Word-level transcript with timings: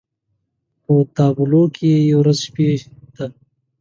په 0.83 0.93
تابلو 1.15 1.63
کې 1.75 1.89
يې 2.05 2.13
ورځ 2.19 2.37
شپې 2.45 2.67
ته 3.15 3.25